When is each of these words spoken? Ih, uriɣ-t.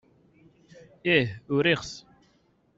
Ih, 1.15 1.27
uriɣ-t. 1.55 1.91